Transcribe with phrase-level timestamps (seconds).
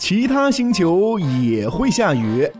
[0.00, 2.50] 其他星球也会下雨。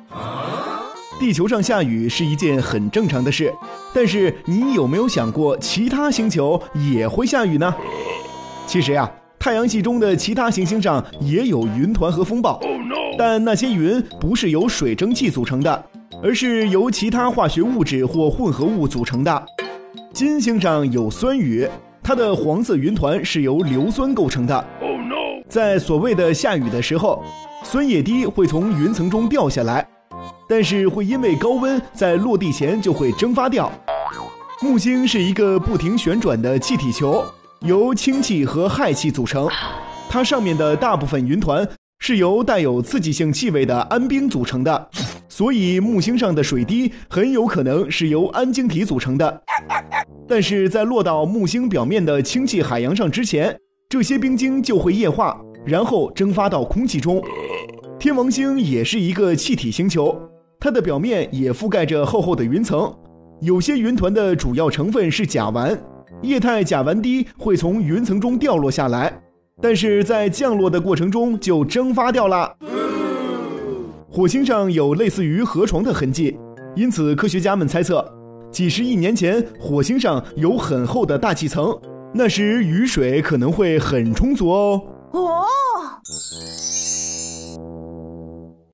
[1.18, 3.50] 地球上下雨是一件很正常的事，
[3.94, 7.74] 但是你有没有想过，其他星球也会下雨呢？
[8.66, 12.60] 其实呀，太阳系中的其他行星上也有云团和风暴，
[13.16, 15.84] 但那些云不是由水蒸气组成的，
[16.22, 19.46] 而是由其他化学物质或混合物组成的。
[20.12, 21.66] 金星上有酸雨，
[22.02, 24.62] 它的黄色云团是由硫酸构成的。
[25.50, 27.24] 在所谓的下雨的时候，
[27.64, 29.84] 酸液滴会从云层中掉下来，
[30.48, 33.70] 但是会因为高温在落地前就会蒸发掉。
[34.62, 37.24] 木星是一个不停旋转的气体球，
[37.62, 39.48] 由氢气和氦气组成，
[40.08, 44.88] 它上面的大部分云团是由带有刺激性气味的氨冰组成的，
[45.28, 49.42] 所以木星上的水滴很有可能是由氨晶体组成的。
[50.28, 53.58] 但是在落到木星表面的氢气海洋上之前，
[53.90, 55.36] 这些冰晶就会液化，
[55.66, 57.20] 然后蒸发到空气中。
[57.98, 60.16] 天王星也是一个气体星球，
[60.60, 62.94] 它的表面也覆盖着厚厚的云层。
[63.40, 65.76] 有些云团的主要成分是甲烷，
[66.22, 69.20] 液态甲烷滴会从云层中掉落下来，
[69.60, 72.56] 但是在降落的过程中就蒸发掉了。
[74.08, 76.38] 火星上有类似于河床的痕迹，
[76.76, 78.08] 因此科学家们猜测，
[78.52, 81.76] 几十亿年前火星上有很厚的大气层。
[82.12, 84.82] 那时雨水可能会很充足哦。
[85.12, 85.44] 哦。